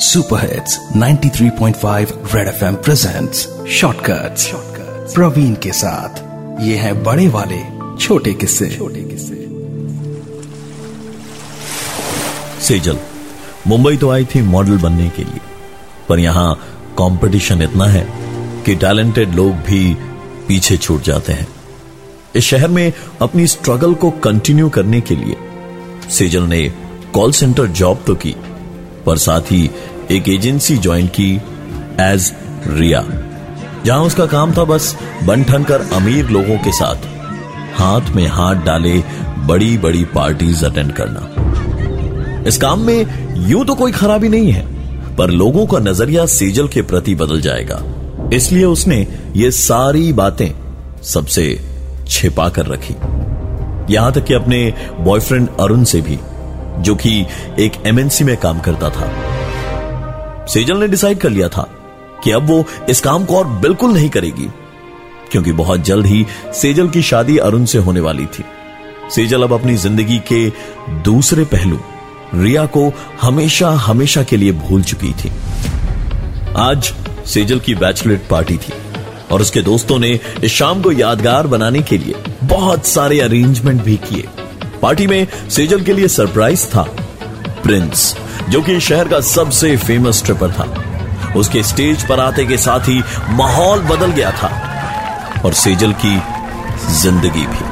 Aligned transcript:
Super 0.00 0.40
hits 0.40 0.78
93.5 0.96 2.12
red 2.34 2.48
FM 2.48 2.74
presents 2.74 3.42
shortcuts 3.70 4.46
Praveen 5.14 5.54
के 5.54 5.72
साथ। 5.72 6.62
ये 6.62 6.76
है 6.76 6.92
बड़े 7.02 7.26
वाले 7.28 7.58
छोटे 8.00 8.32
किस्से। 8.32 8.68
छोटे 8.70 9.02
किस्से। 9.02 9.36
सेजल 12.60 12.98
मुंबई 13.66 13.96
तो 13.96 14.10
आई 14.10 14.24
थी 14.24 14.42
मॉडल 14.42 14.78
बनने 14.78 15.08
के 15.08 15.24
लिए 15.24 15.40
पर 16.08 16.18
यहाँ 16.18 16.54
कंपटीशन 16.98 17.62
इतना 17.62 17.86
है 17.86 18.06
कि 18.64 18.74
टैलेंटेड 18.76 19.34
लोग 19.34 19.52
भी 19.68 19.94
पीछे 20.48 20.76
छूट 20.76 21.02
जाते 21.02 21.32
हैं। 21.32 21.48
इस 22.36 22.44
शहर 22.44 22.68
में 22.68 22.92
अपनी 23.22 23.46
स्ट्रगल 23.46 23.94
को 23.94 24.10
कंटिन्यू 24.10 24.68
करने 24.68 25.00
के 25.00 25.16
लिए 25.16 25.36
सेजल 26.10 26.42
ने 26.42 26.68
कॉल 27.14 27.32
सेंटर 27.32 27.66
जॉब 27.66 28.04
तो 28.06 28.14
की। 28.14 28.34
पर 29.06 29.18
साथ 29.18 29.52
ही 29.52 29.70
एक 30.10 30.28
एजेंसी 30.28 30.76
ज्वाइन 30.78 31.06
की 31.18 31.30
एज 32.00 32.32
रिया। 32.66 33.04
जहाँ 33.84 34.04
उसका 34.04 34.26
काम 34.26 34.52
था 34.52 34.64
बस 34.64 34.94
बन 35.24 35.44
ठन 35.44 35.64
कर 35.64 35.80
अमीर 35.92 36.28
लोगों 36.28 36.56
के 36.58 36.72
साथ 36.72 37.08
हाथ 37.80 38.10
में 38.10 38.26
हाथ 38.26 38.64
डाले 38.64 38.98
बड़ी 39.46 39.76
बड़ी 39.78 40.04
पार्टीज़ 40.04 40.64
अटेंड 40.66 40.92
करना। 40.92 41.28
इस 42.48 42.58
काम 42.58 42.80
में 42.80 43.46
यूँ 43.48 43.64
तो 43.66 43.74
कोई 43.74 43.92
खराबी 43.92 44.28
नहीं 44.28 44.50
है, 44.52 44.66
पर 45.16 45.30
लोगों 45.30 45.66
का 45.66 45.78
नज़रिया 45.78 46.26
सेजल 46.26 46.68
के 46.68 46.82
प्रति 46.82 47.14
बदल 47.14 47.40
जाएगा। 47.40 47.82
इसलिए 48.32 48.64
उसने 48.64 49.06
ये 49.36 49.50
सारी 49.50 50.12
बातें 50.12 50.50
सबसे 51.04 51.44
छिपा 52.08 52.48
कर 52.48 52.66
रखी। 52.66 52.94
यहाँ 53.94 54.12
तक 54.12 54.24
कि 54.24 54.34
अपने 54.34 54.72
बॉयफ्रेंड 55.00 55.48
अरुण 55.60 55.84
से 55.84 56.00
भी। 56.00 56.18
जो 56.80 56.94
कि 56.94 57.20
एक 57.58 57.72
एमएनसी 57.86 58.24
में 58.24 58.36
काम 58.36 58.60
करता 58.60 58.90
था। 58.90 60.46
सेजल 60.46 60.76
ने 60.76 60.88
डिसाइड 60.88 61.18
कर 61.18 61.30
लिया 61.30 61.48
था 61.48 61.68
कि 62.24 62.30
अब 62.30 62.46
वो 62.46 62.64
इस 62.90 63.00
काम 63.00 63.24
को 63.24 63.36
और 63.36 63.46
बिल्कुल 63.60 63.92
नहीं 63.92 64.08
करेगी, 64.10 64.48
क्योंकि 65.32 65.52
बहुत 65.54 65.80
जल्द 65.80 66.06
ही 66.06 66.24
सेजल 66.54 66.88
की 66.88 67.02
शादी 67.02 67.36
अरुण 67.38 67.64
से 67.64 67.78
होने 67.78 68.00
वाली 68.00 68.26
थी। 68.28 68.44
सेजल 69.10 69.42
अब 69.42 69.52
अपनी 69.52 69.76
ज़िंदगी 69.76 70.18
के 70.28 70.48
दूसरे 71.02 71.44
पहलू, 71.46 71.78
रिया 72.34 72.64
को 72.66 72.92
हमेशा 73.22 73.70
हमेशा 73.80 74.22
के 74.22 74.36
लिए 74.36 74.52
भूल 74.54 74.82
चुकी 74.82 75.12
थी। 75.14 75.32
आज 76.58 76.92
सेजल 77.26 77.60
की 77.60 77.74
बैचलरेट 77.74 78.26
पार्टी 78.30 78.56
थी 78.56 78.72
और 79.32 79.40
उसके 79.40 79.62
दोस्तों 79.62 79.98
ने 79.98 80.18
इस 80.44 80.52
शाम 80.52 80.82
को 80.82 80.92
यादगार 80.92 81.46
बनाने 81.46 81.82
के 81.82 81.98
लिए 81.98 82.14
बहुत 82.44 82.86
सारे 82.86 83.20
अरेंजमेंट 83.20 83.82
भी 83.82 83.96
किए। 84.04 84.28
पार्टी 84.82 85.06
में 85.06 85.26
सेजल 85.50 85.80
के 85.80 85.92
लिए 85.92 86.08
सरप्राइज़ 86.08 86.66
था 86.66 86.82
प्रिंस, 87.62 88.16
जो 88.48 88.62
कि 88.62 88.78
शहर 88.80 89.08
का 89.08 89.20
सबसे 89.20 89.76
फ़ेमस 89.76 90.22
ट्रिपर 90.24 90.52
था। 90.52 91.34
उसके 91.36 91.62
स्टेज 91.62 92.06
पर 92.08 92.20
आते 92.20 92.44
के 92.46 92.56
साथ 92.56 92.88
ही 92.88 93.02
माहौल 93.30 93.80
बदल 93.80 94.12
गया 94.12 94.30
था 94.32 94.50
और 95.44 95.52
सेजल 95.54 95.92
की 96.04 96.16
ज़िंदगी 97.00 97.46
भी। 97.46 97.68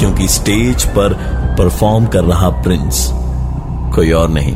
क्योंकि 0.00 0.28
स्टेज 0.28 0.84
पर 0.88 1.14
परफॉर्म 1.58 2.06
कर 2.06 2.24
रहा 2.24 2.48
प्रिंस 2.62 3.08
कोई 3.94 4.10
और 4.12 4.28
नहीं 4.28 4.54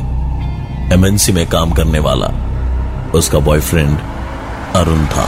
एमएनसी 0.93 1.31
में 1.31 1.45
काम 1.49 1.71
करने 1.71 1.99
वाला 1.99 2.27
उसका 3.15 3.39
बॉयफ्रेंड 3.39 3.97
अरुण 4.75 5.05
था। 5.05 5.27